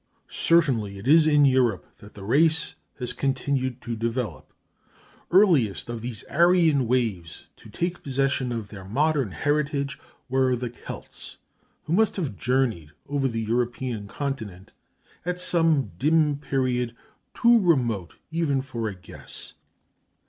Certainly 0.33 0.97
it 0.97 1.07
is 1.07 1.27
in 1.27 1.45
Europe 1.45 1.97
that 1.97 2.15
the 2.15 2.23
race 2.23 2.73
has 2.97 3.13
continued 3.13 3.83
to 3.83 3.95
develop. 3.95 4.51
Earliest 5.29 5.89
of 5.91 6.01
these 6.01 6.23
Aryan 6.23 6.87
waves 6.87 7.49
to 7.57 7.69
take 7.69 8.01
possession 8.01 8.51
of 8.51 8.69
their 8.69 8.83
modern 8.83 9.29
heritage, 9.29 9.99
were 10.27 10.55
the 10.55 10.71
Celts, 10.71 11.37
who 11.83 11.93
must 11.93 12.15
have 12.15 12.35
journeyed 12.35 12.93
over 13.07 13.27
the 13.27 13.41
European 13.43 14.07
continent 14.07 14.71
at 15.23 15.39
some 15.39 15.91
dim 15.99 16.37
period 16.39 16.95
too 17.35 17.59
remote 17.59 18.15
even 18.31 18.63
for 18.63 18.87
a 18.87 18.95
guess. 18.95 19.53